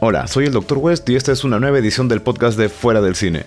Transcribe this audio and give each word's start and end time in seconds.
Hola, 0.00 0.26
soy 0.26 0.46
el 0.46 0.52
Dr. 0.52 0.78
West 0.78 1.08
y 1.08 1.14
esta 1.14 1.30
es 1.30 1.44
una 1.44 1.60
nueva 1.60 1.78
edición 1.78 2.08
del 2.08 2.20
podcast 2.20 2.58
de 2.58 2.68
Fuera 2.68 3.00
del 3.00 3.14
Cine. 3.14 3.46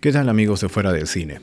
¿Qué 0.00 0.12
tal 0.12 0.28
amigos 0.28 0.60
de 0.60 0.68
Fuera 0.68 0.92
del 0.92 1.06
Cine? 1.06 1.40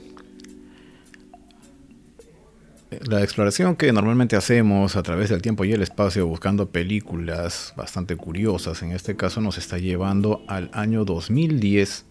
La 3.07 3.23
exploración 3.23 3.75
que 3.75 3.91
normalmente 3.93 4.35
hacemos 4.35 4.97
a 4.97 5.01
través 5.01 5.29
del 5.29 5.41
tiempo 5.41 5.63
y 5.65 5.71
el 5.71 5.81
espacio 5.81 6.27
buscando 6.27 6.69
películas 6.69 7.73
bastante 7.77 8.17
curiosas, 8.17 8.83
en 8.83 8.91
este 8.91 9.15
caso 9.15 9.39
nos 9.39 9.57
está 9.57 9.77
llevando 9.77 10.43
al 10.47 10.69
año 10.73 11.05
2010 11.05 12.05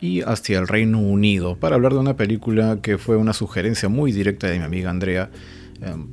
y 0.00 0.22
hacia 0.22 0.60
el 0.60 0.68
Reino 0.68 1.00
Unido 1.00 1.56
para 1.56 1.74
hablar 1.74 1.92
de 1.92 1.98
una 1.98 2.16
película 2.16 2.78
que 2.80 2.98
fue 2.98 3.16
una 3.16 3.32
sugerencia 3.32 3.88
muy 3.88 4.12
directa 4.12 4.46
de 4.46 4.58
mi 4.58 4.64
amiga 4.64 4.90
Andrea 4.90 5.30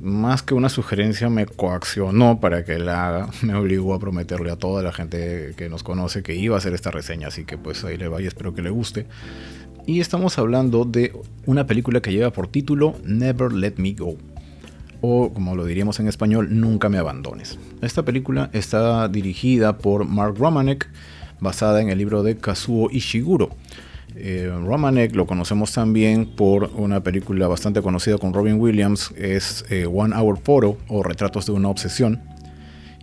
más 0.00 0.42
que 0.42 0.54
una 0.54 0.68
sugerencia, 0.68 1.28
me 1.28 1.46
coaccionó 1.46 2.40
para 2.40 2.64
que 2.64 2.78
la 2.78 3.08
haga. 3.08 3.28
Me 3.42 3.54
obligó 3.54 3.94
a 3.94 3.98
prometerle 3.98 4.50
a 4.50 4.56
toda 4.56 4.82
la 4.82 4.92
gente 4.92 5.54
que 5.56 5.68
nos 5.68 5.82
conoce 5.82 6.22
que 6.22 6.34
iba 6.34 6.54
a 6.54 6.58
hacer 6.58 6.74
esta 6.74 6.90
reseña, 6.90 7.28
así 7.28 7.44
que 7.44 7.58
pues 7.58 7.84
ahí 7.84 7.96
le 7.96 8.08
va 8.08 8.20
y 8.22 8.26
espero 8.26 8.54
que 8.54 8.62
le 8.62 8.70
guste. 8.70 9.06
Y 9.86 10.00
estamos 10.00 10.38
hablando 10.38 10.84
de 10.84 11.12
una 11.44 11.66
película 11.66 12.00
que 12.00 12.12
lleva 12.12 12.32
por 12.32 12.48
título 12.48 12.96
Never 13.04 13.52
Let 13.52 13.74
Me 13.76 13.92
Go. 13.92 14.16
O 15.00 15.32
como 15.32 15.54
lo 15.54 15.64
diríamos 15.64 16.00
en 16.00 16.08
español, 16.08 16.48
Nunca 16.50 16.88
me 16.88 16.98
abandones. 16.98 17.58
Esta 17.82 18.04
película 18.04 18.50
está 18.52 19.06
dirigida 19.08 19.78
por 19.78 20.04
Mark 20.04 20.36
Romanek, 20.38 20.88
basada 21.38 21.80
en 21.80 21.90
el 21.90 21.98
libro 21.98 22.22
de 22.22 22.36
Kazuo 22.36 22.90
Ishiguro. 22.90 23.50
Eh, 24.18 24.50
Romanek 24.64 25.14
lo 25.14 25.26
conocemos 25.26 25.72
también 25.72 26.24
por 26.24 26.70
una 26.74 27.02
película 27.02 27.48
bastante 27.48 27.82
conocida 27.82 28.16
con 28.16 28.32
Robin 28.32 28.58
Williams, 28.58 29.12
es 29.16 29.66
eh, 29.68 29.86
One 29.86 30.16
Hour 30.16 30.38
Photo 30.38 30.78
o 30.88 31.02
Retratos 31.02 31.44
de 31.44 31.52
una 31.52 31.68
Obsesión. 31.68 32.22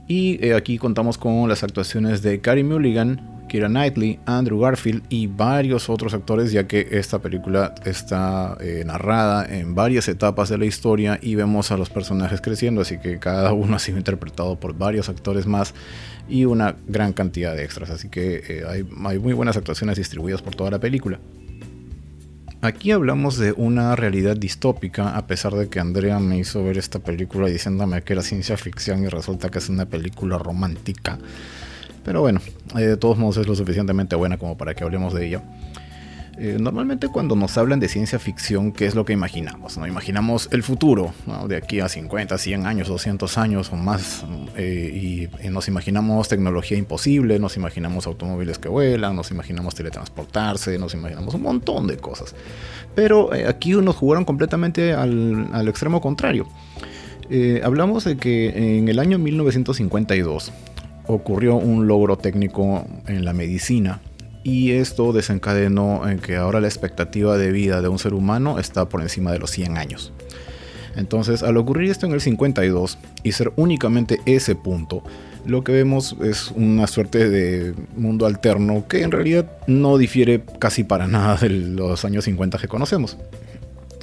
Y 0.07 0.43
eh, 0.43 0.55
aquí 0.55 0.79
contamos 0.79 1.19
con 1.19 1.47
las 1.47 1.63
actuaciones 1.63 2.23
de 2.23 2.41
Carey 2.41 2.63
Mulligan, 2.63 3.21
Kira 3.53 3.69
Knightley, 3.69 4.19
Andrew 4.25 4.59
Garfield 4.59 5.03
y 5.09 5.27
varios 5.27 5.87
otros 5.87 6.15
actores, 6.15 6.51
ya 6.51 6.65
que 6.65 6.87
esta 6.89 7.19
película 7.19 7.75
está 7.85 8.57
narrada 8.83 9.45
en 9.45 9.75
varias 9.75 10.07
etapas 10.07 10.49
de 10.49 10.57
la 10.57 10.65
historia 10.65 11.19
y 11.21 11.35
vemos 11.35 11.69
a 11.71 11.77
los 11.77 11.91
personajes 11.91 12.41
creciendo, 12.41 12.81
así 12.81 12.97
que 12.97 13.19
cada 13.19 13.53
uno 13.53 13.75
ha 13.75 13.79
sido 13.79 13.99
interpretado 13.99 14.59
por 14.59 14.75
varios 14.75 15.07
actores 15.07 15.45
más 15.45 15.75
y 16.27 16.45
una 16.45 16.77
gran 16.87 17.13
cantidad 17.13 17.55
de 17.55 17.63
extras. 17.63 17.91
Así 17.91 18.09
que 18.09 18.41
eh, 18.47 18.63
hay, 18.67 18.83
muy 19.19 19.33
buenas 19.33 19.55
actuaciones 19.55 19.97
distribuidas 19.97 20.41
por 20.41 20.55
toda 20.55 20.71
la 20.71 20.79
película. 20.79 21.19
Aquí 22.61 22.89
hablamos 22.89 23.37
de 23.37 23.51
una 23.51 23.95
realidad 23.95 24.35
distópica, 24.35 25.15
a 25.15 25.27
pesar 25.27 25.53
de 25.53 25.69
que 25.69 25.79
Andrea 25.79 26.17
me 26.17 26.39
hizo 26.39 26.63
ver 26.63 26.79
esta 26.79 26.97
película 26.97 27.45
diciéndome 27.49 28.01
que 28.01 28.13
era 28.13 28.23
ciencia 28.23 28.57
ficción 28.57 29.03
y 29.03 29.09
resulta 29.09 29.49
que 29.51 29.59
es 29.59 29.69
una 29.69 29.85
película 29.85 30.39
romántica. 30.39 31.19
Pero 32.03 32.21
bueno, 32.21 32.41
eh, 32.75 32.81
de 32.81 32.97
todos 32.97 33.17
modos 33.17 33.37
es 33.37 33.47
lo 33.47 33.55
suficientemente 33.55 34.15
buena 34.15 34.37
como 34.37 34.57
para 34.57 34.73
que 34.73 34.83
hablemos 34.83 35.13
de 35.13 35.27
ella. 35.27 35.43
Eh, 36.35 36.57
normalmente 36.59 37.09
cuando 37.09 37.35
nos 37.35 37.59
hablan 37.59 37.79
de 37.79 37.87
ciencia 37.87 38.17
ficción, 38.17 38.71
¿qué 38.71 38.87
es 38.87 38.95
lo 38.95 39.05
que 39.05 39.13
imaginamos? 39.13 39.77
¿no? 39.77 39.85
Imaginamos 39.85 40.49
el 40.51 40.63
futuro, 40.63 41.13
de 41.47 41.55
aquí 41.55 41.79
a 41.79 41.87
50, 41.87 42.39
100 42.39 42.65
años, 42.65 42.87
200 42.87 43.37
años 43.37 43.71
o 43.71 43.75
más, 43.75 44.25
eh, 44.57 45.29
y, 45.43 45.49
nos 45.49 45.67
imaginamos 45.67 46.27
tecnología 46.29 46.75
imposible, 46.75 47.37
nos 47.37 47.55
imaginamos 47.55 48.07
automóviles 48.07 48.57
que 48.57 48.67
vuelan, 48.67 49.15
nos 49.15 49.29
imaginamos 49.29 49.75
teletransportarse, 49.75 50.79
nos 50.79 50.95
imaginamos 50.95 51.35
un 51.35 51.43
montón 51.43 51.85
de 51.85 51.97
cosas. 51.97 52.33
Pero 52.95 53.29
aquí 53.47 53.73
nos 53.73 53.95
jugaron 53.95 54.25
completamente 54.25 54.93
al, 54.93 55.49
al 55.53 55.67
extremo 55.67 56.01
contrario. 56.01 56.47
hablamos 57.63 58.05
de 58.05 58.17
que 58.17 58.79
en 58.79 58.87
el 58.87 58.97
año 58.97 59.19
1952 59.19 60.51
ocurrió 61.07 61.55
un 61.55 61.87
logro 61.87 62.17
técnico 62.17 62.85
en 63.07 63.25
la 63.25 63.33
medicina 63.33 64.01
y 64.43 64.71
esto 64.71 65.13
desencadenó 65.13 66.07
en 66.07 66.19
que 66.19 66.35
ahora 66.35 66.61
la 66.61 66.67
expectativa 66.67 67.37
de 67.37 67.51
vida 67.51 67.81
de 67.81 67.87
un 67.87 67.99
ser 67.99 68.13
humano 68.13 68.59
está 68.59 68.89
por 68.89 69.01
encima 69.01 69.31
de 69.31 69.39
los 69.39 69.51
100 69.51 69.77
años. 69.77 70.11
Entonces, 70.95 71.41
al 71.41 71.57
ocurrir 71.57 71.89
esto 71.89 72.05
en 72.05 72.11
el 72.11 72.21
52 72.21 72.97
y 73.23 73.31
ser 73.31 73.51
únicamente 73.55 74.19
ese 74.25 74.55
punto, 74.55 75.03
lo 75.45 75.63
que 75.63 75.71
vemos 75.71 76.15
es 76.21 76.51
una 76.51 76.87
suerte 76.87 77.29
de 77.29 77.73
mundo 77.95 78.25
alterno 78.25 78.85
que 78.87 79.01
en 79.01 79.11
realidad 79.11 79.49
no 79.67 79.97
difiere 79.97 80.43
casi 80.59 80.83
para 80.83 81.07
nada 81.07 81.35
de 81.37 81.49
los 81.49 82.05
años 82.05 82.25
50 82.25 82.57
que 82.59 82.67
conocemos. 82.67 83.17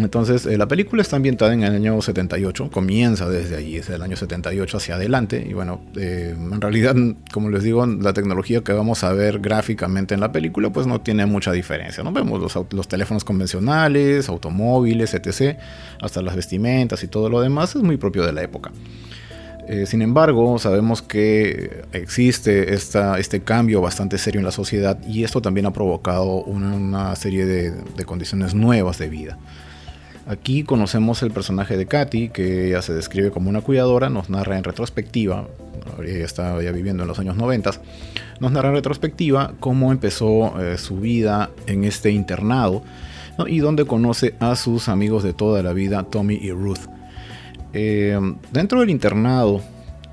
Entonces, 0.05 0.47
eh, 0.47 0.57
la 0.57 0.67
película 0.69 1.03
está 1.03 1.17
ambientada 1.17 1.53
en 1.53 1.63
el 1.63 1.75
año 1.75 2.01
78, 2.01 2.71
comienza 2.71 3.29
desde 3.29 3.57
allí, 3.57 3.77
desde 3.77 3.95
el 3.95 4.03
año 4.03 4.17
78 4.17 4.77
hacia 4.77 4.95
adelante. 4.95 5.45
Y 5.49 5.53
bueno, 5.53 5.83
eh, 5.97 6.35
en 6.37 6.61
realidad, 6.61 6.95
como 7.33 7.51
les 7.51 7.63
digo, 7.63 7.85
la 7.87 8.13
tecnología 8.13 8.63
que 8.63 8.73
vamos 8.73 9.05
a 9.05 9.13
ver 9.13 9.41
gráficamente 9.41 10.15
en 10.15 10.21
la 10.21 10.33
película, 10.33 10.71
pues 10.71 10.87
no 10.87 11.01
tiene 11.01 11.27
mucha 11.27 11.53
diferencia. 11.53 12.03
No 12.03 12.13
vemos 12.13 12.41
los, 12.73 12.89
teléfonos 12.89 13.25
convencionales, 13.25 14.29
automóviles, 14.29 15.15
etc., 15.15 15.59
hasta 16.01 16.23
las 16.23 16.37
vestimentas 16.37 17.03
y 17.03 17.09
todo 17.09 17.29
lo 17.29 17.41
demás, 17.41 17.77
es 17.77 17.83
muy 17.83 17.97
propio 17.97 18.25
de 18.25 18.33
la 18.33 18.43
época. 18.43 18.73
Eh, 19.69 19.87
sin 19.87 20.03
embargo, 20.03 20.59
sabemos 20.59 21.03
que 21.03 21.83
existe 21.93 22.75
este 22.75 23.41
cambio 23.43 23.81
bastante 23.81 24.19
serio 24.19 24.41
en 24.41 24.45
la 24.45 24.51
sociedad 24.51 24.99
y 25.07 25.23
esto 25.23 25.41
también 25.41 25.67
ha 25.67 25.73
provocado 25.73 26.43
una, 26.43 27.15
serie 27.15 27.47
de 27.47 28.05
condiciones 28.05 28.55
nuevas 28.55 28.99
de 28.99 29.09
vida. 29.09 29.39
Aquí 30.31 30.63
conocemos 30.63 31.25
el 31.25 31.33
personaje 31.33 31.77
de 31.77 31.87
Katy, 31.87 32.29
que 32.29 32.69
ella 32.69 32.83
se 32.83 32.95
describe 32.95 33.33
como 33.33 33.51
una 33.51 33.63
cuidadora, 33.63 34.11
nos 34.11 34.31
narra 34.31 34.57
en 34.57 34.63
retrospectiva, 34.63 35.49
ella 36.07 36.25
estaba 36.25 36.63
ya 36.63 36.71
viviendo 36.71 37.03
en 37.03 37.09
los 37.09 37.19
años 37.19 37.35
90, 37.35 37.73
nos 38.39 38.53
narra 38.53 38.69
en 38.69 38.77
retrospectiva 38.77 39.55
cómo 39.59 39.91
empezó 39.91 40.61
eh, 40.61 40.79
su 40.79 41.01
vida 41.01 41.51
en 41.67 41.83
este 41.83 42.13
internado 42.13 42.85
y 43.49 43.59
donde 43.59 43.87
conoce 43.87 44.37
a 44.39 44.55
sus 44.55 44.89
amigos 44.89 45.25
de 45.25 45.33
toda 45.33 45.65
la 45.65 45.73
vida, 45.73 46.05
Tommy 46.05 46.37
y 46.41 46.53
Ruth. 46.53 46.87
Eh, 47.73 48.17
dentro 48.53 48.79
del 48.79 48.91
internado, 48.91 49.61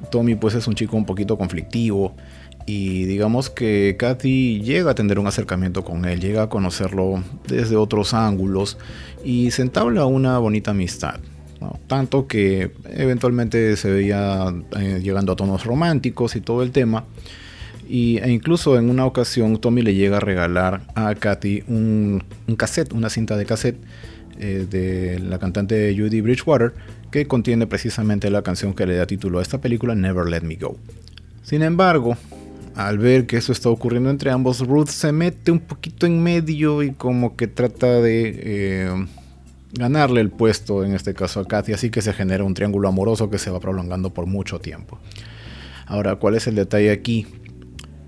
Tommy 0.09 0.33
pues 0.33 0.55
es 0.55 0.65
un 0.65 0.73
chico 0.73 0.97
un 0.97 1.05
poquito 1.05 1.37
conflictivo, 1.37 2.15
y 2.67 3.05
digamos 3.05 3.49
que 3.49 3.95
Kathy 3.97 4.61
llega 4.61 4.91
a 4.91 4.95
tener 4.95 5.19
un 5.19 5.25
acercamiento 5.25 5.85
con 5.85 6.03
él, 6.03 6.19
llega 6.19 6.43
a 6.43 6.49
conocerlo 6.49 7.23
desde 7.47 7.77
otros 7.77 8.13
ángulos 8.13 8.77
y 9.23 9.51
se 9.51 9.61
entabla 9.61 10.05
una 10.05 10.37
bonita 10.37 10.71
amistad. 10.71 11.21
Tanto 11.87 12.27
que 12.27 12.71
eventualmente 12.91 13.77
se 13.77 13.89
veía 13.89 14.53
eh, 14.77 14.99
llegando 15.01 15.31
a 15.31 15.35
tonos 15.37 15.63
románticos 15.63 16.35
y 16.35 16.41
todo 16.41 16.61
el 16.61 16.71
tema. 16.71 17.05
Y, 17.87 18.17
e 18.17 18.29
incluso 18.31 18.77
en 18.77 18.89
una 18.89 19.05
ocasión 19.05 19.57
Tommy 19.59 19.81
le 19.81 19.95
llega 19.95 20.17
a 20.17 20.19
regalar 20.19 20.81
a 20.93 21.15
Kathy 21.15 21.63
un, 21.69 22.21
cassette, 22.57 22.91
una 22.91 23.09
cinta 23.09 23.37
de 23.37 23.45
cassette 23.45 23.79
eh, 24.39 24.67
de 24.69 25.19
la 25.19 25.39
cantante 25.39 25.95
Judy 25.97 26.19
Bridgewater 26.19 26.73
que 27.11 27.27
contiene 27.27 27.65
precisamente 27.65 28.29
la 28.29 28.41
canción 28.41 28.73
que 28.73 28.85
le 28.85 28.97
da 28.97 29.07
título 29.07 29.39
a 29.39 29.41
esta 29.41 29.61
película, 29.61 29.95
Never 29.95 30.27
Let 30.27 30.41
Me 30.41 30.57
Go. 30.57 30.77
Sin 31.43 31.63
embargo, 31.63 32.17
al 32.77 32.99
ver 32.99 33.25
que 33.25 33.37
eso 33.37 33.51
está 33.51 33.69
ocurriendo 33.69 34.11
entre 34.11 34.29
ambos, 34.29 34.59
Ruth 34.59 34.89
se 34.89 35.11
mete 35.11 35.49
un 35.49 35.59
poquito 35.59 36.05
en 36.05 36.21
medio 36.21 36.83
y 36.83 36.91
como 36.91 37.35
que 37.35 37.47
trata 37.47 37.87
de 38.01 38.39
eh, 38.43 39.05
ganarle 39.73 40.21
el 40.21 40.29
puesto, 40.29 40.85
en 40.85 40.93
este 40.93 41.15
caso 41.15 41.39
a 41.39 41.47
Kathy, 41.47 41.73
así 41.73 41.89
que 41.89 42.03
se 42.03 42.13
genera 42.13 42.43
un 42.43 42.53
triángulo 42.53 42.87
amoroso 42.87 43.31
que 43.31 43.39
se 43.39 43.49
va 43.49 43.59
prolongando 43.59 44.11
por 44.11 44.27
mucho 44.27 44.59
tiempo. 44.59 44.99
Ahora, 45.87 46.17
¿cuál 46.17 46.35
es 46.35 46.45
el 46.45 46.53
detalle 46.53 46.91
aquí? 46.91 47.25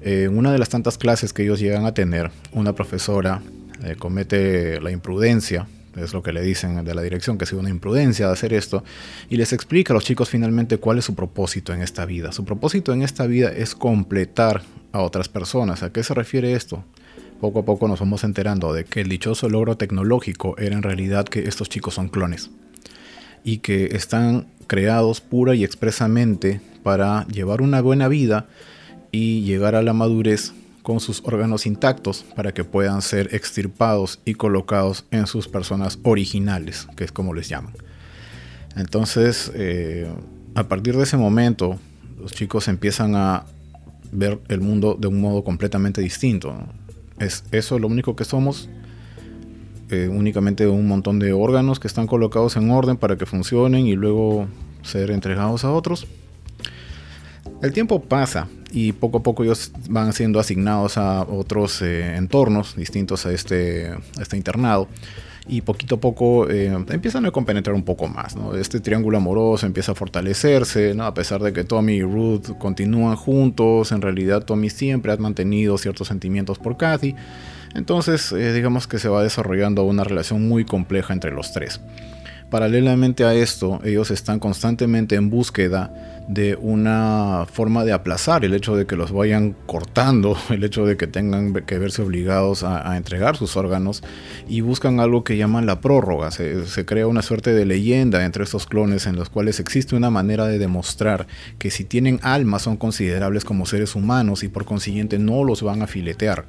En 0.02 0.38
una 0.38 0.52
de 0.52 0.59
las 0.59 0.69
tantas 0.69 1.00
clases 1.00 1.34
que 1.34 1.41
ellos 1.41 1.59
llegan 1.59 1.88
a 1.88 1.96
tener, 1.96 2.30
una 2.51 2.74
profesora 2.74 3.41
eh, 3.84 3.96
comete 3.97 4.80
la 4.81 4.91
imprudencia 4.91 5.68
es 5.96 6.14
lo 6.14 6.24
que 6.24 6.34
le 6.34 6.42
dicen 6.42 6.84
de 6.84 6.96
la 6.96 7.02
dirección, 7.02 7.38
que 7.38 7.44
ha 7.44 7.48
sido 7.48 7.60
una 7.62 7.70
imprudencia 7.70 8.28
de 8.28 8.34
hacer 8.34 8.54
esto, 8.54 8.84
y 9.30 9.38
les 9.38 9.54
explica 9.54 9.94
a 9.94 9.96
los 9.96 10.04
chicos 10.04 10.30
finalmente 10.30 10.78
cuál 10.78 10.98
es 10.98 11.06
su 11.06 11.16
propósito 11.16 11.74
en 11.74 11.81
esta 11.81 12.06
vida. 12.06 12.31
Su 12.31 12.46
propósito 12.46 12.94
en 12.94 13.02
esta 13.02 13.28
vida 13.28 13.52
es 13.52 13.75
completar 13.75 14.62
a 14.92 15.02
otras 15.02 15.30
personas. 15.30 15.84
¿A 15.84 15.92
qué 15.92 16.04
se 16.04 16.13
refiere 16.13 16.54
esto? 16.54 16.84
Poco 17.40 17.60
a 17.60 17.66
poco 17.66 17.88
nos 17.88 18.00
vamos 18.00 18.24
enterando 18.24 18.74
de 18.74 18.84
que 18.84 19.02
el 19.02 19.10
dichoso 19.10 19.48
logro 19.48 19.78
tecnológico 19.78 20.58
era 20.58 20.75
en 20.75 20.84
realidad 20.84 21.25
que 21.25 21.48
estos 21.48 21.69
chicos 21.69 21.94
son 21.94 22.10
clones 22.10 22.50
y 23.44 23.60
que 23.60 23.96
están 23.96 24.48
creados 24.68 25.22
pura 25.22 25.56
y 25.56 25.63
expresamente 25.63 26.60
para 26.84 27.25
llevar 27.28 27.62
una 27.62 27.81
buena 27.81 28.08
vida 28.10 28.48
y 29.12 29.42
llegar 29.44 29.75
a 29.75 29.81
la 29.81 29.94
madurez 29.94 30.54
con 30.89 31.00
sus 31.00 31.21
órganos 31.24 31.68
intactos 31.68 32.25
para 32.36 32.51
que 32.51 32.63
puedan 32.63 33.03
ser 33.03 33.36
extirpados 33.36 34.19
y 34.25 34.33
colocados 34.33 35.06
en 35.12 35.27
sus 35.27 35.47
personas 35.47 36.00
originales, 36.01 36.88
que 36.95 37.03
es 37.03 37.12
como 37.12 37.36
les 37.36 37.47
llaman. 37.47 37.75
Entonces, 38.75 39.51
eh, 39.53 40.12
a 40.56 40.63
partir 40.63 40.97
de 40.97 41.03
ese 41.03 41.15
momento, 41.15 41.77
los 42.19 42.31
chicos 42.31 42.68
empiezan 42.68 43.15
a 43.15 43.45
ver 44.12 44.39
el 44.47 44.62
mundo 44.62 44.97
de 45.00 45.06
un 45.06 45.21
modo 45.21 45.44
completamente 45.44 46.01
distinto. 46.01 46.56
Es 47.19 47.44
eso 47.51 47.77
lo 47.77 47.86
único 47.86 48.15
que 48.15 48.25
somos, 48.25 48.68
eh, 49.91 50.09
únicamente 50.12 50.65
un 50.65 50.88
montón 50.88 51.19
de 51.19 51.33
órganos 51.33 51.80
que 51.80 51.88
están 51.88 52.07
colocados 52.07 52.56
en 52.56 52.71
orden 52.71 52.97
para 52.97 53.15
que 53.15 53.27
funcionen 53.27 53.86
y 53.86 53.94
luego 53.94 54.47
ser 54.81 55.12
entregados 55.12 55.63
a 55.65 55.71
otros. 55.71 56.07
El 57.62 57.74
tiempo 57.74 58.02
pasa 58.02 58.48
y 58.72 58.94
poco 58.94 59.18
a 59.18 59.24
poco 59.24 59.44
ellos 59.44 59.72
van 59.90 60.14
siendo 60.14 60.40
asignados 60.40 60.98
a 60.98 61.24
otros 61.24 61.82
eh, 61.82 62.16
entornos 62.16 62.76
distintos 62.76 63.26
a 63.26 63.34
este, 63.34 63.94
este 64.20 64.38
internado 64.38 64.88
y 65.50 65.62
poquito 65.62 65.96
a 65.96 66.00
poco 66.00 66.50
eh, 66.50 66.68
empiezan 66.68 67.26
a 67.26 67.32
compenetrar 67.32 67.76
un 67.76 67.84
poco 67.84 68.08
más. 68.08 68.36
Este 68.56 68.80
triángulo 68.80 69.18
amoroso 69.18 69.66
empieza 69.66 69.92
a 69.94 69.96
fortalecerse, 69.96 70.94
¿no? 70.94 71.04
a 71.06 71.14
pesar 71.14 71.42
de 71.42 71.52
que 71.52 71.64
Tommy 71.64 71.96
y 71.96 72.02
Ruth 72.04 72.58
continúan 72.60 73.16
juntos, 73.16 73.92
en 73.92 74.02
realidad 74.02 74.46
Tommy 74.46 74.70
siempre 74.70 75.12
ha 75.12 75.18
mantenido 75.18 75.78
ciertos 75.78 76.08
sentimientos 76.08 76.60
por 76.60 76.78
Kathy. 76.78 77.16
Entonces, 77.74 78.32
eh, 78.32 78.54
digamos 78.54 78.88
que 78.88 79.00
se 79.00 79.10
va 79.10 79.24
desarrollando 79.24 79.84
una 79.84 80.04
relación 80.04 80.48
muy 80.48 80.66
compleja 80.66 81.14
entre 81.14 81.32
los 81.32 81.52
tres. 81.52 81.82
Paralelamente 82.50 83.25
a 83.25 83.36
esto, 83.36 83.80
ellos 83.84 84.10
están 84.10 84.40
constantemente 84.40 85.16
en 85.16 85.30
búsqueda 85.30 85.94
de 86.28 86.56
una 86.56 87.46
forma 87.51 87.84
de 87.86 87.92
aplazar 87.92 88.44
el 88.44 88.54
hecho 88.56 88.75
de 88.75 88.88
que 88.88 88.96
los 88.96 89.12
vayan 89.12 89.56
cortando, 89.68 90.36
el 90.50 90.63
hecho 90.63 90.86
de 90.86 90.98
que 90.98 91.06
tengan 91.06 91.54
que 91.54 91.78
verse 91.78 92.01
obligados 92.01 92.63
a, 92.63 92.98
entregar 92.98 93.38
sus 93.38 93.56
órganos 93.56 94.04
y 94.48 94.62
buscan 94.62 95.00
algo 95.00 95.24
que 95.24 95.38
llaman 95.38 95.68
la 95.68 95.80
prórroga. 95.80 96.31
Se, 96.31 96.66
se, 96.66 96.86
crea 96.86 97.06
una 97.06 97.22
suerte 97.22 97.54
de 97.54 97.66
leyenda 97.66 98.25
entre 98.25 98.44
estos 98.44 98.66
clones 98.66 99.06
en 99.06 99.16
los 99.16 99.30
cuales 99.30 99.60
existe 99.60 99.96
una 99.96 100.10
manera 100.10 100.48
de 100.48 100.57
demostrar 100.57 101.28
que 101.60 101.69
si 101.69 101.84
tienen 101.84 102.19
alma 102.24 102.57
son 102.57 102.78
considerables 102.78 103.46
como 103.46 103.68
seres 103.68 103.94
humanos 103.96 104.44
y 104.44 104.48
por 104.48 104.66
consiguiente 104.66 105.19
no 105.19 105.44
los 105.44 105.62
van 105.62 105.84
a 105.84 105.88
filetear 105.88 106.46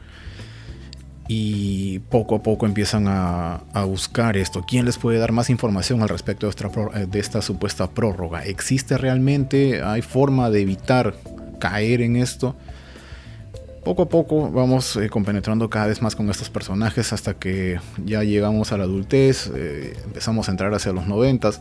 y 1.32 2.00
poco 2.00 2.34
a 2.34 2.42
poco 2.42 2.66
empiezan 2.66 3.06
a, 3.06 3.62
buscar 3.86 4.36
esto. 4.36 4.64
¿Quién 4.66 4.84
les 4.84 4.98
puede 4.98 5.20
dar 5.20 5.30
más 5.30 5.48
información 5.48 6.02
al 6.02 6.08
respecto 6.08 6.46
de 6.46 6.50
esta, 6.50 6.68
esta 7.12 7.40
supuesta 7.40 7.88
prórroga? 7.88 8.44
¿Existe 8.44 8.98
realmente? 8.98 9.80
¿Hay 9.80 10.02
forma 10.02 10.50
de 10.50 10.62
evitar 10.62 11.14
caer 11.60 12.00
en 12.02 12.16
esto? 12.16 12.56
Poco 13.84 14.02
a 14.02 14.08
poco 14.08 14.50
vamos 14.50 14.96
eh, 14.96 15.08
compenetrando 15.08 15.70
cada 15.70 15.86
vez 15.86 16.02
más 16.02 16.14
con 16.14 16.28
estos 16.30 16.50
personajes 16.50 17.12
hasta 17.12 17.34
que 17.34 17.80
ya 18.04 18.22
llegamos 18.22 18.72
a 18.72 18.78
la 18.78 18.84
adultez, 18.84 19.50
eh, 19.54 19.96
empezamos 20.04 20.48
a 20.48 20.52
entrar 20.52 20.74
hacia 20.74 20.92
los 20.92 21.06
noventas 21.06 21.60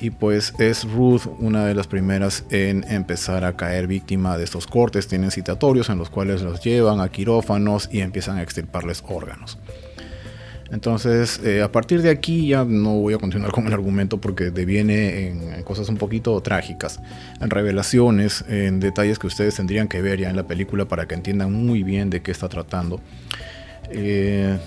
y 0.00 0.10
pues 0.10 0.54
es 0.58 0.84
Ruth 0.90 1.22
una 1.38 1.66
de 1.66 1.74
las 1.74 1.86
primeras 1.86 2.44
en 2.50 2.84
empezar 2.88 3.44
a 3.44 3.56
caer 3.56 3.86
víctima 3.86 4.38
de 4.38 4.44
estos 4.44 4.66
cortes, 4.66 5.08
tienen 5.08 5.30
citatorios 5.30 5.88
en 5.88 5.98
los 5.98 6.10
cuales 6.10 6.42
los 6.42 6.62
llevan 6.62 7.00
a 7.00 7.08
quirófanos 7.08 7.88
y 7.90 8.00
empiezan 8.00 8.38
a 8.38 8.42
extirparles 8.42 9.02
órganos. 9.08 9.58
Entonces, 10.70 11.40
eh, 11.44 11.62
a 11.62 11.70
partir 11.70 12.02
de 12.02 12.10
aquí 12.10 12.48
ya 12.48 12.64
no 12.64 12.94
voy 12.94 13.14
a 13.14 13.18
continuar 13.18 13.52
con 13.52 13.66
el 13.66 13.72
argumento 13.72 14.20
porque 14.20 14.50
deviene 14.50 15.28
en, 15.28 15.62
cosas 15.62 15.88
un 15.88 15.96
poquito 15.96 16.40
trágicas, 16.40 17.00
en 17.40 17.50
revelaciones, 17.50 18.44
en 18.48 18.80
detalles 18.80 19.18
que 19.18 19.28
ustedes 19.28 19.54
tendrían 19.54 19.86
que 19.88 20.02
ver 20.02 20.18
ya 20.18 20.28
en 20.28 20.36
la 20.36 20.46
película 20.46 20.86
para 20.86 21.06
que 21.06 21.14
entiendan 21.14 21.52
muy 21.52 21.82
bien 21.82 22.10
de 22.10 22.20
qué 22.20 22.32
está 22.32 22.48
tratando. 22.48 23.00
Eh, 23.90 24.58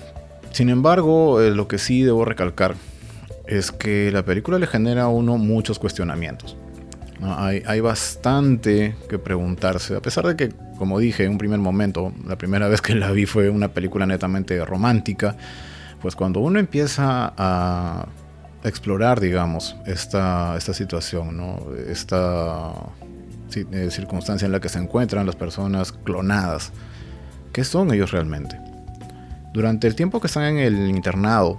sin 0.51 0.69
embargo, 0.69 1.41
eh, 1.41 1.51
lo 1.51 1.67
que 1.67 1.77
sí 1.77 2.03
debo 2.03 2.23
recalcar 2.23 2.75
es 3.45 3.71
que 3.71 4.11
la 4.11 4.23
película 4.23 4.57
le 4.57 4.67
genera 4.67 5.03
a 5.03 5.07
uno 5.09 5.37
muchos 5.37 5.79
cuestionamientos. 5.79 6.55
Hay, 7.21 7.63
hay, 7.65 7.81
bastante 7.81 8.95
que 9.09 9.19
preguntarse, 9.19 9.93
a 9.93 10.01
pesar 10.01 10.25
de 10.25 10.37
que, 10.37 10.53
como 10.77 10.99
dije 10.99 11.25
en 11.25 11.31
un 11.31 11.37
primer 11.37 11.59
momento, 11.59 12.13
la 12.25 12.37
primera 12.37 12.67
vez 12.69 12.81
que 12.81 12.95
la 12.95 13.11
vi 13.11 13.25
fue 13.25 13.49
una 13.49 13.73
película 13.73 14.05
netamente 14.05 14.63
romántica, 14.63 15.35
pues 16.01 16.15
cuando 16.15 16.39
uno 16.39 16.59
empieza 16.59 17.33
a 17.37 18.07
explorar, 18.63 19.19
digamos, 19.19 19.75
esta, 19.85 20.57
esta 20.57 20.73
situación, 20.73 21.37
¿no? 21.37 21.59
esta 21.87 22.73
eh, 23.55 23.89
circunstancia 23.91 24.45
en 24.45 24.51
la 24.51 24.59
que 24.59 24.69
se 24.69 24.79
encuentran 24.79 25.25
las 25.25 25.35
personas 25.35 25.91
clonadas, 25.91 26.71
¿qué 27.53 27.63
son 27.63 27.93
ellos 27.93 28.11
realmente? 28.11 28.59
Durante 29.53 29.87
el 29.87 29.95
tiempo 29.95 30.19
que 30.19 30.27
están 30.27 30.43
en 30.43 30.57
el 30.57 30.89
internado, 30.89 31.57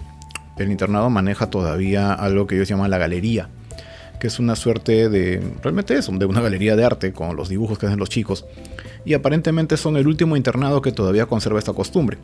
el 0.59 0.71
internado 0.71 1.09
maneja 1.11 1.51
todavía 1.51 2.13
algo 2.13 2.47
que 2.47 2.55
ellos 2.55 2.69
llaman 2.69 2.91
la 2.91 2.99
galería, 2.99 3.49
que 4.21 4.27
es 4.27 4.39
una 4.39 4.55
suerte 4.55 5.09
de, 5.09 5.43
realmente 5.63 5.95
es 5.97 6.07
de 6.07 6.27
una 6.27 6.43
galería 6.43 6.77
de 6.77 6.85
arte 6.85 7.13
con 7.13 7.35
los 7.37 7.49
dibujos 7.49 7.79
que 7.79 7.87
hacen 7.87 7.99
los 7.99 8.11
chicos, 8.11 8.45
y 9.05 9.15
aparentemente 9.15 9.79
son 9.79 9.97
el 9.97 10.07
último 10.07 10.37
internado 10.37 10.83
que 10.83 10.93
todavía 10.93 11.27
conserva 11.27 11.59
esta 11.59 11.73
costumbre. 11.73 12.19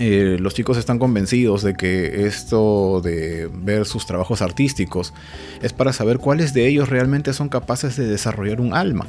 Eh, 0.00 0.36
los 0.38 0.54
chicos 0.54 0.78
están 0.78 1.00
convencidos 1.00 1.62
de 1.62 1.74
que 1.74 2.26
esto 2.26 3.00
de 3.00 3.50
ver 3.52 3.84
sus 3.84 4.06
trabajos 4.06 4.42
artísticos 4.42 5.12
es 5.60 5.72
para 5.72 5.92
saber 5.92 6.18
cuáles 6.18 6.54
de 6.54 6.68
ellos 6.68 6.88
realmente 6.88 7.32
son 7.32 7.48
capaces 7.48 7.96
de 7.96 8.06
desarrollar 8.06 8.60
un 8.60 8.74
alma. 8.74 9.08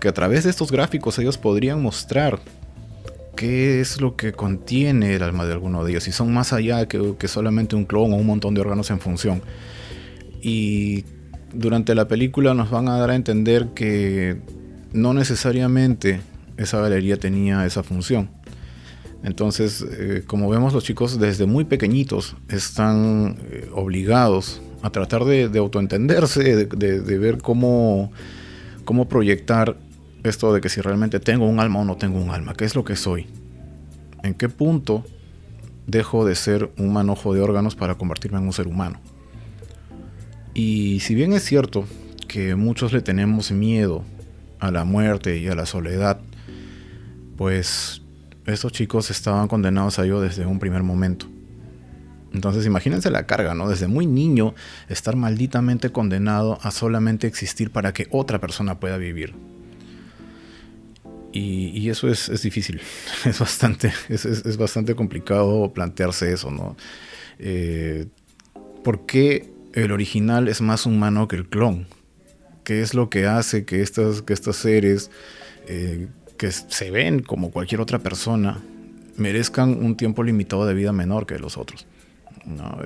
Que 0.00 0.08
a 0.08 0.12
través 0.12 0.44
de 0.44 0.50
estos 0.50 0.70
gráficos 0.70 1.18
ellos 1.18 1.38
podrían 1.38 1.82
mostrar 1.82 2.40
qué 3.36 3.80
es 3.80 4.00
lo 4.00 4.16
que 4.16 4.32
contiene 4.32 5.14
el 5.14 5.22
alma 5.22 5.46
de 5.46 5.52
alguno 5.52 5.82
de 5.82 5.92
ellos, 5.92 6.04
si 6.04 6.12
son 6.12 6.32
más 6.32 6.52
allá 6.52 6.86
que, 6.86 7.14
que 7.18 7.26
solamente 7.26 7.74
un 7.74 7.84
clon 7.84 8.12
o 8.12 8.16
un 8.16 8.26
montón 8.26 8.54
de 8.54 8.60
órganos 8.60 8.90
en 8.90 9.00
función. 9.00 9.42
Y 10.42 11.04
durante 11.54 11.94
la 11.94 12.06
película 12.06 12.54
nos 12.54 12.70
van 12.70 12.88
a 12.88 12.98
dar 12.98 13.10
a 13.10 13.14
entender 13.14 13.68
que 13.74 14.36
no 14.92 15.14
necesariamente 15.14 16.20
esa 16.56 16.80
galería 16.80 17.16
tenía 17.16 17.64
esa 17.64 17.82
función 17.82 18.37
entonces, 19.22 19.84
eh, 19.90 20.22
como 20.26 20.48
vemos, 20.48 20.72
los 20.72 20.84
chicos 20.84 21.18
desde 21.18 21.46
muy 21.46 21.64
pequeñitos 21.64 22.36
están 22.48 23.36
eh, 23.50 23.68
obligados 23.74 24.62
a 24.82 24.90
tratar 24.90 25.24
de, 25.24 25.50
autoentenderse, 25.58 26.66
de, 26.66 27.18
ver 27.18 27.38
cómo, 27.38 28.12
cómo 28.84 29.08
proyectar 29.08 29.76
esto 30.22 30.52
de 30.52 30.60
que 30.60 30.68
si 30.68 30.80
realmente 30.80 31.18
tengo 31.18 31.46
un 31.46 31.58
alma 31.58 31.80
o 31.80 31.84
no 31.84 31.96
tengo 31.96 32.20
un 32.20 32.30
alma, 32.30 32.54
qué 32.54 32.64
es 32.64 32.76
lo 32.76 32.84
que 32.84 32.94
soy, 32.94 33.26
en 34.22 34.34
qué 34.34 34.48
punto 34.48 35.04
dejo 35.88 36.24
de 36.24 36.36
ser 36.36 36.70
un 36.78 36.92
manojo 36.92 37.34
de 37.34 37.40
órganos 37.40 37.74
para 37.74 37.96
convertirme 37.96 38.38
en 38.38 38.44
un 38.44 38.52
ser 38.52 38.68
humano. 38.68 39.00
Y 40.54 41.00
si 41.00 41.14
bien 41.14 41.32
es 41.32 41.44
cierto 41.44 41.84
que 42.28 42.54
muchos 42.54 42.92
le 42.92 43.00
tenemos 43.00 43.50
miedo 43.50 44.04
a 44.60 44.70
la 44.70 44.84
muerte 44.84 45.38
y 45.38 45.48
a 45.48 45.54
la 45.54 45.66
soledad, 45.66 46.20
pues 47.36 48.02
estos 48.54 48.72
chicos 48.72 49.10
estaban 49.10 49.48
condenados 49.48 49.98
a 49.98 50.04
ello 50.04 50.20
desde 50.20 50.46
un 50.46 50.58
primer 50.58 50.82
momento. 50.82 51.26
Entonces 52.32 52.66
imagínense 52.66 53.10
la 53.10 53.26
carga, 53.26 53.54
¿no? 53.54 53.68
Desde 53.68 53.88
muy 53.88 54.06
niño 54.06 54.54
estar 54.88 55.16
malditamente 55.16 55.90
condenado 55.90 56.58
a 56.62 56.70
solamente 56.70 57.26
existir 57.26 57.70
para 57.70 57.92
que 57.92 58.06
otra 58.10 58.38
persona 58.38 58.78
pueda 58.78 58.96
vivir. 58.98 59.34
Y, 61.30 61.88
eso 61.88 62.08
es, 62.08 62.42
difícil, 62.42 62.80
es 63.24 63.38
bastante, 63.38 63.92
es, 64.08 64.56
bastante 64.56 64.94
complicado 64.96 65.72
plantearse 65.72 66.32
eso, 66.32 66.50
¿no? 66.50 66.76
Eh, 67.38 68.06
¿Por 68.82 69.06
qué 69.06 69.52
el 69.74 69.92
original 69.92 70.48
es 70.48 70.60
más 70.60 70.86
humano 70.86 71.28
que 71.28 71.36
el 71.36 71.48
clon? 71.48 71.86
¿Qué 72.64 72.80
es 72.80 72.94
lo 72.94 73.08
que 73.08 73.26
hace 73.26 73.64
que 73.64 73.84
que 74.26 74.32
estos 74.32 74.56
seres 74.56 75.10
eh, 75.68 76.08
que 76.38 76.50
se 76.52 76.90
ven 76.90 77.20
como 77.20 77.50
cualquier 77.50 77.80
otra 77.80 77.98
persona 77.98 78.58
merezcan 79.16 79.84
un 79.84 79.96
tiempo 79.96 80.22
limitado 80.22 80.64
de 80.66 80.74
vida 80.74 80.92
menor 80.92 81.26
que 81.26 81.38
los 81.38 81.58
otros. 81.58 81.86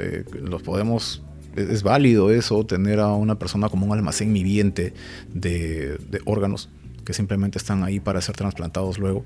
Eh, 0.00 0.24
los 0.42 0.62
podemos, 0.62 1.22
es, 1.54 1.82
válido 1.82 2.30
eso, 2.30 2.64
tener 2.64 2.98
a 2.98 3.12
una 3.12 3.38
persona 3.38 3.68
como 3.68 3.86
un 3.86 3.92
almacén 3.92 4.32
viviente 4.32 4.94
de, 5.32 5.98
órganos 6.24 6.70
que 7.04 7.12
simplemente 7.12 7.58
están 7.58 7.84
ahí 7.84 8.00
para 8.00 8.20
ser 8.20 8.34
trasplantados 8.34 8.98
luego. 8.98 9.24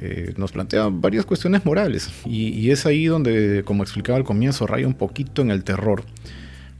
Eh, 0.00 0.34
nos 0.36 0.50
plantea 0.50 0.88
varias 0.88 1.24
cuestiones 1.24 1.64
morales 1.64 2.10
y, 2.24 2.48
y, 2.48 2.72
es 2.72 2.84
ahí 2.84 3.06
donde, 3.06 3.62
como 3.64 3.84
explicaba 3.84 4.18
al 4.18 4.24
comienzo, 4.24 4.66
raya 4.66 4.88
un 4.88 4.94
poquito 4.94 5.40
en 5.42 5.50
el 5.50 5.62
terror 5.62 6.04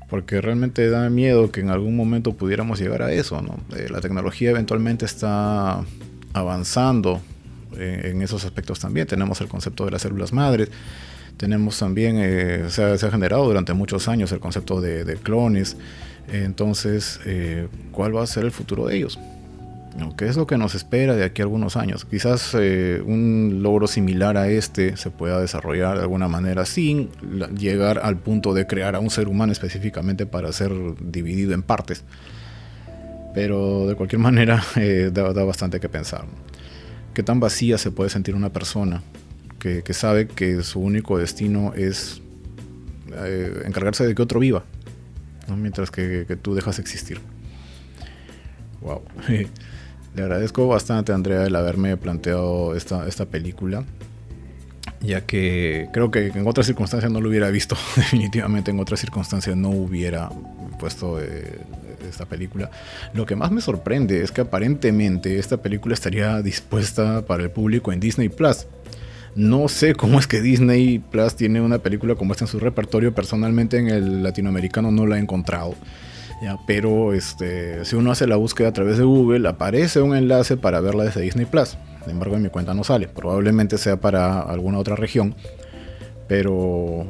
porque 0.08 0.40
realmente 0.40 0.88
da 0.90 1.08
miedo 1.10 1.50
que 1.50 1.60
en 1.60 1.70
algún 1.70 1.96
momento 1.96 2.34
pudiéramos 2.34 2.78
llegar 2.78 3.02
a 3.02 3.12
eso. 3.12 3.40
¿no? 3.42 3.58
Eh, 3.76 3.88
la 3.90 4.00
tecnología 4.00 4.50
eventualmente 4.50 5.04
está 5.04 5.84
avanzando 6.32 7.20
en, 7.76 8.22
esos 8.22 8.44
aspectos 8.44 8.80
también. 8.80 9.06
Tenemos 9.06 9.40
el 9.40 9.48
concepto 9.48 9.84
de 9.84 9.90
las 9.90 10.02
células 10.02 10.32
madres, 10.32 10.70
tenemos 11.36 11.78
también, 11.78 12.16
eh, 12.18 12.66
se, 12.68 12.84
ha, 12.84 13.10
generado 13.10 13.44
durante 13.46 13.72
muchos 13.72 14.08
años 14.08 14.30
el 14.32 14.40
concepto 14.40 14.80
de, 14.80 15.16
clones. 15.22 15.76
entonces, 16.28 17.20
eh, 17.26 17.68
¿cuál 17.90 18.16
va 18.16 18.22
a 18.22 18.26
ser 18.26 18.44
el 18.44 18.52
futuro 18.52 18.86
de 18.86 18.96
ellos? 18.96 19.18
¿Qué 20.16 20.26
es 20.26 20.36
lo 20.36 20.46
que 20.46 20.58
nos 20.58 20.74
espera 20.74 21.14
de 21.14 21.24
aquí 21.24 21.42
a 21.42 21.44
algunos 21.44 21.76
años? 21.76 22.04
Quizás 22.04 22.54
eh, 22.58 23.02
un 23.04 23.60
logro 23.62 23.88
similar 23.88 24.36
a 24.36 24.48
este 24.48 24.96
se 24.96 25.10
pueda 25.10 25.40
desarrollar 25.40 25.96
de 25.96 26.02
alguna 26.02 26.28
manera 26.28 26.64
sin 26.66 27.10
llegar 27.56 27.98
al 27.98 28.18
punto 28.18 28.54
de 28.54 28.66
crear 28.66 28.94
a 28.94 29.00
un 29.00 29.10
ser 29.10 29.28
humano 29.28 29.52
específicamente 29.52 30.26
para 30.26 30.52
ser 30.52 30.72
dividido 31.00 31.52
en 31.52 31.62
partes. 31.62 32.04
Pero 33.34 33.88
de 33.88 33.96
cualquier 33.96 34.20
manera 34.20 34.62
eh, 34.76 35.10
da, 35.12 35.32
bastante 35.44 35.80
que 35.80 35.88
pensar. 35.88 36.24
¿Qué 37.12 37.22
tan 37.22 37.40
vacía 37.40 37.76
se 37.78 37.90
puede 37.90 38.10
sentir 38.10 38.34
una 38.36 38.52
persona 38.52 39.02
que, 39.58 39.82
sabe 39.94 40.28
que 40.28 40.62
su 40.62 40.78
único 40.78 41.18
destino 41.18 41.72
es 41.74 42.20
eh, 43.14 43.62
encargarse 43.64 44.06
de 44.06 44.14
que 44.14 44.22
otro 44.22 44.38
viva? 44.40 44.64
mientras 45.56 45.90
que, 45.90 46.24
tú 46.40 46.54
dejas 46.54 46.78
existir. 46.78 47.20
Wow. 48.80 49.02
Le 50.14 50.22
agradezco 50.22 50.66
bastante 50.68 51.12
a 51.12 51.14
Andrea 51.14 51.44
el 51.44 51.56
haberme 51.56 51.96
planteado 51.96 52.74
esta, 52.76 53.06
esta 53.08 53.26
película 53.26 53.84
ya 55.04 55.20
que 55.22 55.88
creo 55.92 56.10
que 56.10 56.26
en 56.26 56.46
otras 56.46 56.66
circunstancias 56.66 57.12
no 57.12 57.20
lo 57.20 57.28
hubiera 57.28 57.50
visto, 57.50 57.76
definitivamente 57.96 58.70
en 58.70 58.80
otras 58.80 59.00
circunstancias 59.00 59.56
no 59.56 59.70
hubiera 59.70 60.30
puesto 60.78 61.20
eh, 61.20 61.60
esta 62.08 62.26
película. 62.26 62.70
Lo 63.12 63.26
que 63.26 63.36
más 63.36 63.50
me 63.50 63.60
sorprende 63.60 64.22
es 64.22 64.32
que 64.32 64.40
aparentemente 64.42 65.38
esta 65.38 65.58
película 65.58 65.94
estaría 65.94 66.40
dispuesta 66.42 67.24
para 67.26 67.42
el 67.42 67.50
público 67.50 67.92
en 67.92 68.00
Disney 68.00 68.28
Plus. 68.28 68.66
No 69.34 69.68
sé 69.68 69.94
cómo 69.94 70.18
es 70.18 70.26
que 70.26 70.40
Disney 70.40 71.00
Plus 71.00 71.34
tiene 71.34 71.60
una 71.60 71.78
película 71.78 72.14
como 72.14 72.32
esta 72.32 72.44
en 72.44 72.48
su 72.48 72.60
repertorio, 72.60 73.14
personalmente 73.14 73.78
en 73.78 73.88
el 73.88 74.22
latinoamericano 74.22 74.90
no 74.90 75.06
la 75.06 75.16
he 75.16 75.20
encontrado. 75.20 75.74
Pero 76.66 77.12
este, 77.12 77.84
si 77.84 77.96
uno 77.96 78.10
hace 78.10 78.26
la 78.26 78.36
búsqueda 78.36 78.68
a 78.68 78.72
través 78.72 78.98
de 78.98 79.04
Google, 79.04 79.48
aparece 79.48 80.00
un 80.00 80.16
enlace 80.16 80.56
para 80.56 80.80
verla 80.80 81.04
desde 81.04 81.20
Disney 81.20 81.46
Plus. 81.46 81.76
Sin 82.02 82.10
embargo, 82.10 82.36
en 82.36 82.42
mi 82.42 82.50
cuenta 82.50 82.74
no 82.74 82.84
sale. 82.84 83.08
Probablemente 83.08 83.78
sea 83.78 84.00
para 84.00 84.40
alguna 84.40 84.78
otra 84.78 84.96
región. 84.96 85.34
Pero, 86.28 86.52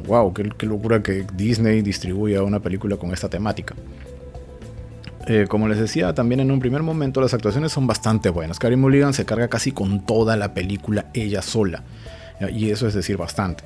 wow, 0.07 0.33
qué, 0.33 0.67
locura 0.67 1.03
que 1.03 1.25
Disney 1.35 1.83
distribuya 1.83 2.43
una 2.43 2.61
película 2.61 2.97
con 2.97 3.13
esta 3.13 3.29
temática. 3.29 3.75
Eh, 5.27 5.47
como 5.49 5.69
les 5.69 5.79
decía, 5.79 6.13
también 6.15 6.41
en 6.41 6.51
un 6.51 6.61
primer 6.61 6.83
momento 6.83 7.21
las 7.21 7.33
actuaciones 7.33 7.73
son 7.73 7.87
bastante 7.87 8.29
buenas. 8.29 8.59
Carey 8.59 8.77
Mulligan 8.77 9.15
se 9.15 9.25
carga 9.25 9.49
casi 9.49 9.73
con 9.73 10.05
toda 10.05 10.37
la 10.37 10.53
película 10.53 11.07
ella 11.15 11.43
sola. 11.43 11.85
Y 12.53 12.71
eso 12.71 12.87
es 12.87 12.95
decir 12.95 13.17
bastante. 13.17 13.65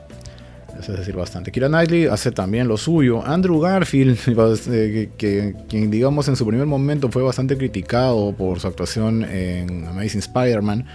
Es 0.81 0.87
decir 0.87 1.17
bastante. 1.17 1.51
Kira 1.51 1.69
Knightley 1.69 2.07
hace 2.07 2.31
también 2.31 2.69
lo 2.69 2.77
suyo. 2.77 3.25
Andrew 3.25 3.61
Garfield, 3.61 4.19
eh, 4.71 5.11
que, 5.17 5.55
quien 5.69 5.91
digamos 5.91 6.29
en 6.29 6.37
su 6.37 6.47
primer 6.47 6.67
momento 6.67 7.11
fue 7.11 7.23
bastante 7.23 7.57
criticado 7.57 8.33
por 8.33 8.61
su 8.61 8.67
actuación 8.67 9.25
en 9.25 9.87
Amazing 9.87 10.21
Spider-Man 10.21 10.87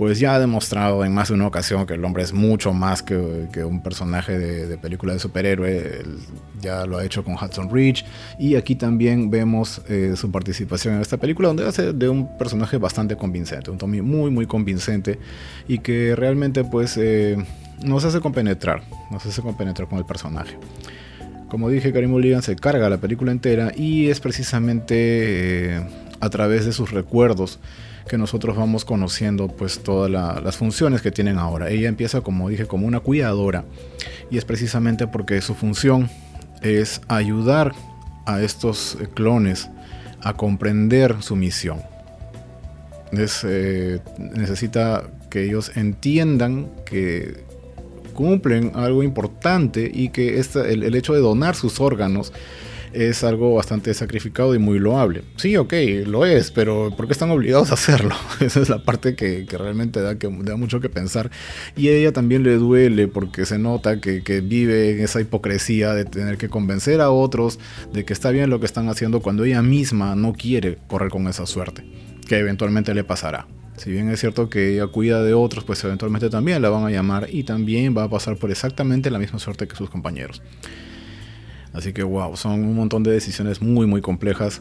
pues 0.00 0.18
ya 0.18 0.34
ha 0.34 0.40
demostrado 0.40 1.04
en 1.04 1.12
más 1.12 1.28
de 1.28 1.34
una 1.34 1.46
ocasión 1.46 1.84
que 1.84 1.92
el 1.92 2.02
hombre 2.06 2.22
es 2.22 2.32
mucho 2.32 2.72
más 2.72 3.02
que, 3.02 3.14
un 3.18 3.82
personaje 3.82 4.38
de, 4.38 4.78
película 4.78 5.12
de 5.12 5.18
superhéroe. 5.18 6.02
ya 6.62 6.86
lo 6.86 6.96
ha 6.96 7.04
hecho 7.04 7.22
con 7.22 7.34
Hudson 7.34 7.70
Ridge. 7.70 8.06
Y 8.38 8.54
aquí 8.54 8.76
también 8.76 9.30
vemos 9.30 9.82
eh, 9.90 10.14
su 10.16 10.30
participación 10.30 10.94
en 10.94 11.02
esta 11.02 11.18
película, 11.18 11.48
donde 11.48 11.68
hace 11.68 11.92
de 11.92 12.08
un 12.08 12.38
personaje 12.38 12.78
bastante 12.78 13.14
convincente. 13.14 13.70
Un 13.70 13.76
Tommy 13.76 14.00
muy, 14.00 14.30
muy 14.30 14.46
convincente. 14.46 15.18
Y 15.68 15.80
que 15.80 16.16
realmente, 16.16 16.64
pues, 16.64 16.96
eh, 16.96 17.36
nos 17.84 18.02
hace 18.06 18.20
compenetrar. 18.20 18.82
Nos 19.10 19.26
hace 19.26 19.42
compenetrar 19.42 19.86
con 19.86 19.98
el 19.98 20.06
personaje. 20.06 20.56
Como 21.50 21.68
dije, 21.68 21.92
Karim 21.92 22.08
Mulligan 22.08 22.40
se 22.40 22.56
carga 22.56 22.88
la 22.88 22.96
película 22.96 23.32
entera 23.32 23.70
y 23.76 24.08
es 24.08 24.18
precisamente 24.18 25.74
eh, 25.74 25.86
a 26.20 26.30
través 26.30 26.64
de 26.64 26.72
sus 26.72 26.90
recuerdos 26.90 27.60
que 28.10 28.18
nosotros 28.18 28.56
vamos 28.56 28.84
conociendo 28.84 29.46
pues 29.46 29.84
todas 29.84 30.10
las 30.10 30.56
funciones 30.56 31.00
que 31.00 31.12
tienen 31.12 31.38
ahora. 31.38 31.70
Ella 31.70 31.88
empieza 31.88 32.22
como 32.22 32.48
dije 32.48 32.66
como 32.66 32.88
una 32.88 32.98
cuidadora 32.98 33.64
y 34.32 34.36
es 34.36 34.44
precisamente 34.44 35.06
porque 35.06 35.40
su 35.40 35.54
función 35.54 36.10
es 36.60 37.02
ayudar 37.06 37.72
a 38.26 38.42
estos 38.42 38.98
clones 39.14 39.70
a 40.22 40.32
comprender 40.32 41.22
su 41.22 41.36
misión. 41.36 41.82
Eh, 43.12 44.00
necesita 44.18 45.04
que 45.30 45.44
ellos 45.44 45.70
entiendan 45.76 46.68
que 46.84 47.44
cumplen 48.12 48.72
algo 48.74 49.04
importante 49.04 49.88
y 49.94 50.08
que 50.08 50.40
el 50.40 50.94
hecho 50.96 51.14
de 51.14 51.20
donar 51.20 51.54
sus 51.54 51.78
órganos 51.80 52.32
es 52.92 53.24
algo 53.24 53.54
bastante 53.54 53.92
sacrificado 53.94 54.54
y 54.54 54.58
muy 54.58 54.78
loable. 54.78 55.22
Sí, 55.36 55.56
ok, 55.56 55.72
lo 56.06 56.26
es, 56.26 56.50
pero 56.50 56.92
¿por 56.96 57.06
qué 57.06 57.12
están 57.12 57.30
obligados 57.30 57.70
a 57.70 57.74
hacerlo? 57.74 58.14
Esa 58.40 58.60
es 58.60 58.68
la 58.68 58.82
parte 58.82 59.14
que, 59.14 59.46
realmente 59.50 60.00
da, 60.00 60.18
que, 60.18 60.28
da 60.42 60.56
mucho 60.56 60.80
que 60.80 60.88
pensar. 60.88 61.30
Y 61.76 61.88
a 61.88 61.92
ella 61.92 62.12
también 62.12 62.42
le 62.42 62.56
duele 62.56 63.08
porque 63.08 63.46
se 63.46 63.58
nota 63.58 64.00
que, 64.00 64.20
vive 64.40 64.92
en 64.92 65.00
esa 65.00 65.20
hipocresía 65.20 65.92
de 65.92 66.04
tener 66.04 66.38
que 66.38 66.48
convencer 66.48 67.00
a 67.00 67.10
otros 67.10 67.58
de 67.92 68.04
que 68.04 68.12
está 68.12 68.30
bien 68.30 68.48
lo 68.48 68.60
que 68.60 68.66
están 68.66 68.88
haciendo 68.88 69.20
cuando 69.20 69.44
ella 69.44 69.62
misma 69.62 70.14
no 70.14 70.32
quiere 70.32 70.78
correr 70.86 71.10
con 71.10 71.26
esa 71.28 71.46
suerte, 71.46 71.84
que 72.26 72.38
eventualmente 72.38 72.94
le 72.94 73.04
pasará. 73.04 73.46
Si 73.76 73.90
bien 73.90 74.10
es 74.10 74.20
cierto 74.20 74.50
que 74.50 74.74
ella 74.74 74.86
cuida 74.86 75.22
de 75.22 75.34
otros, 75.34 75.64
pues 75.64 75.82
eventualmente 75.84 76.28
también 76.30 76.60
la 76.62 76.68
van 76.70 76.84
a 76.84 76.90
llamar 76.90 77.28
y 77.30 77.44
también 77.44 77.96
va 77.96 78.04
a 78.04 78.10
pasar 78.10 78.36
por 78.36 78.50
exactamente 78.50 79.10
la 79.10 79.18
misma 79.18 79.38
suerte 79.38 79.66
que 79.66 79.76
sus 79.76 79.90
compañeros. 79.90 80.42
Así 81.72 81.92
que 81.92 82.02
wow, 82.02 82.36
son 82.36 82.64
un 82.64 82.74
montón 82.74 83.02
de 83.02 83.12
decisiones 83.12 83.62
muy 83.62 83.86
muy 83.86 84.00
complejas 84.00 84.60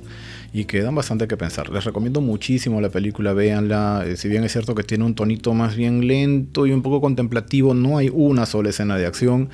y 0.54 0.66
que 0.66 0.82
dan 0.82 0.96
bastante 0.96 1.28
que 1.28 1.38
pensar. 1.38 1.70
Les 1.70 1.84
recomiendo 1.84 2.22
muchísimo 2.22 2.82
la 2.82 2.90
película, 2.90 3.34
véanla. 3.34 4.04
Eh, 4.06 4.18
si 4.18 4.30
bien 4.30 4.44
es 4.44 4.52
cierto 4.52 4.76
que 4.76 4.84
tiene 4.84 5.06
un 5.06 5.16
tonito 5.16 5.54
más 5.54 5.76
bien 5.76 6.08
lento 6.08 6.66
y 6.66 6.72
un 6.72 6.82
poco 6.82 7.02
contemplativo, 7.02 7.74
no 7.74 7.98
hay 7.98 8.10
una 8.14 8.46
sola 8.46 8.70
escena 8.70 8.98
de 8.98 9.06
acción, 9.06 9.50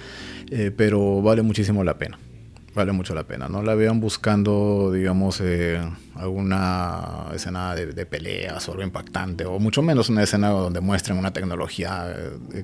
eh, 0.51 0.71
pero 0.75 1.21
vale 1.21 1.41
muchísimo 1.41 1.83
la 1.83 1.97
pena. 1.97 2.19
Vale 2.73 2.91
mucho 2.91 3.15
la 3.15 3.23
pena. 3.23 3.47
No 3.47 3.63
la 3.63 3.73
vean 3.73 4.01
buscando, 4.01 4.91
digamos, 4.93 5.39
eh, 5.41 5.79
alguna 6.15 7.27
escena 7.33 7.73
de, 7.73 8.05
peleas 8.05 8.67
o 8.67 8.73
algo 8.73 8.83
impactante, 8.83 9.45
o 9.45 9.59
mucho 9.59 9.81
menos 9.81 10.09
una 10.09 10.23
escena 10.23 10.49
donde 10.49 10.81
muestren 10.81 11.17
una 11.17 11.31
tecnología 11.31 12.13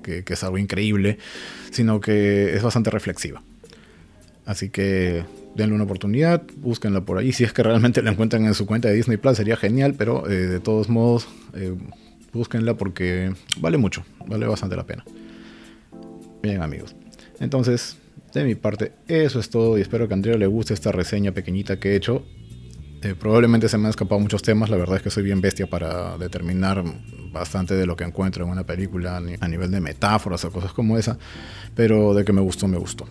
que 0.04 0.26
es 0.28 0.44
algo 0.44 0.58
increíble, 0.58 1.18
sino 1.72 2.02
que 2.02 2.54
es 2.54 2.62
bastante 2.62 2.90
reflexiva. 2.90 3.42
Así 4.46 4.70
que 4.70 5.24
denle 5.56 5.76
una 5.76 5.84
oportunidad, 5.84 6.44
búsquenla 6.58 7.02
por 7.02 7.18
ahí. 7.18 7.32
Si 7.42 7.44
es 7.44 7.54
que 7.54 7.64
realmente 7.64 8.02
la 8.02 8.12
encuentran 8.12 8.46
en 8.46 8.54
su 8.54 8.66
cuenta 8.66 8.88
de 8.90 8.96
Disney 8.96 9.18
Plus, 9.18 9.38
sería 9.38 9.58
genial, 9.58 9.96
pero 9.98 10.30
eh, 10.30 10.48
de 10.48 10.60
todos 10.60 10.90
modos, 10.90 11.28
eh, 11.54 11.76
búsquenla 12.34 12.76
porque 12.76 13.34
vale 13.60 13.78
mucho, 13.78 14.04
vale 14.28 14.46
bastante 14.46 14.76
la 14.76 14.86
pena. 14.86 15.04
Bien, 16.42 16.62
amigos. 16.62 16.96
Entonces, 17.40 17.98
de 18.34 18.44
mi 18.44 18.56
parte, 18.56 18.94
eso 19.08 19.40
es 19.40 19.50
todo 19.50 19.78
y 19.78 19.82
espero 19.82 20.08
que 20.08 20.14
a 20.14 20.16
Andrea 20.16 20.38
le 20.38 20.48
guste 20.48 20.74
esta 20.74 20.92
reseña 20.92 21.32
pequeñita 21.32 21.80
que 21.80 21.92
he 21.92 21.96
hecho. 21.96 22.26
Eh, 23.04 23.16
probablemente 23.20 23.68
se 23.68 23.78
me 23.78 23.86
han 23.86 23.90
escapado 23.90 24.20
muchos 24.20 24.44
temas, 24.44 24.70
la 24.70 24.78
verdad 24.78 24.98
es 24.98 25.02
que 25.02 25.10
soy 25.10 25.24
bien 25.24 25.42
bestia 25.42 25.68
para 25.68 26.18
determinar 26.18 26.84
bastante 27.32 27.74
de 27.74 27.88
lo 27.88 27.96
que 27.96 28.04
encuentro 28.04 28.46
en 28.46 28.52
una 28.52 28.64
película 28.64 29.18
a 29.18 29.48
nivel 29.48 29.72
de 29.72 29.82
metáforas 29.82 30.46
o 30.46 30.52
cosas 30.52 30.72
como 30.72 30.98
esa, 30.98 31.18
pero 31.76 32.14
de 32.14 32.24
que 32.24 32.32
me 32.32 32.42
gustó, 32.42 32.68
me 32.68 32.78
gustó. 32.78 33.08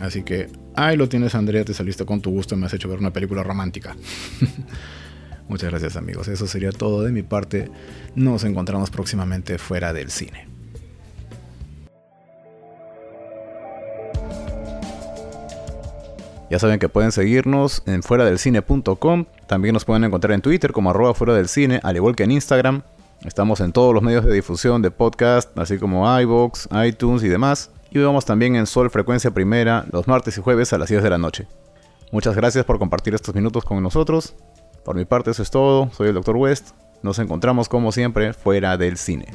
Así 0.00 0.22
que 0.22 0.48
ahí 0.76 0.96
lo 0.96 1.08
tienes, 1.08 1.34
Andrea, 1.34 1.64
te 1.64 1.74
saliste 1.74 2.04
con 2.04 2.20
tu 2.20 2.30
gusto 2.30 2.54
y 2.54 2.58
me 2.58 2.66
has 2.66 2.74
hecho 2.74 2.88
ver 2.88 2.98
una 2.98 3.12
película 3.12 3.42
romántica. 3.42 3.96
Muchas 5.48 5.70
gracias 5.70 5.96
amigos, 5.96 6.28
eso 6.28 6.46
sería 6.46 6.70
todo 6.70 7.02
de 7.02 7.10
mi 7.10 7.22
parte. 7.22 7.70
Nos 8.14 8.44
encontramos 8.44 8.90
próximamente 8.90 9.58
fuera 9.58 9.92
del 9.92 10.10
cine. 10.10 10.46
Ya 16.50 16.58
saben 16.58 16.78
que 16.78 16.88
pueden 16.88 17.12
seguirnos 17.12 17.82
en 17.86 18.02
fuera 18.02 18.24
del 18.24 18.38
cine.com. 18.38 19.26
También 19.46 19.74
nos 19.74 19.84
pueden 19.84 20.04
encontrar 20.04 20.32
en 20.32 20.40
Twitter 20.40 20.72
como 20.72 20.90
arroba 20.90 21.12
fuera 21.12 21.34
del 21.34 21.48
cine, 21.48 21.80
al 21.82 21.96
igual 21.96 22.16
que 22.16 22.24
en 22.24 22.30
Instagram. 22.30 22.82
Estamos 23.24 23.60
en 23.60 23.72
todos 23.72 23.92
los 23.92 24.02
medios 24.02 24.24
de 24.24 24.32
difusión 24.32 24.80
de 24.80 24.90
podcast, 24.90 25.58
así 25.58 25.76
como 25.76 26.06
iVoox, 26.20 26.68
iTunes 26.86 27.22
y 27.24 27.28
demás 27.28 27.70
y 27.90 27.98
vemos 27.98 28.24
también 28.24 28.56
en 28.56 28.66
Sol 28.66 28.90
Frecuencia 28.90 29.30
Primera 29.30 29.86
los 29.90 30.06
martes 30.08 30.36
y 30.38 30.40
jueves 30.40 30.72
a 30.72 30.78
las 30.78 30.88
10 30.88 31.02
de 31.02 31.10
la 31.10 31.18
noche. 31.18 31.46
Muchas 32.12 32.34
gracias 32.34 32.64
por 32.64 32.78
compartir 32.78 33.14
estos 33.14 33.34
minutos 33.34 33.64
con 33.64 33.82
nosotros. 33.82 34.34
Por 34.84 34.96
mi 34.96 35.04
parte 35.04 35.30
eso 35.30 35.42
es 35.42 35.50
todo, 35.50 35.90
soy 35.92 36.08
el 36.08 36.14
Dr. 36.14 36.36
West. 36.36 36.70
Nos 37.02 37.18
encontramos 37.18 37.68
como 37.68 37.92
siempre 37.92 38.32
fuera 38.32 38.76
del 38.76 38.96
cine. 38.96 39.26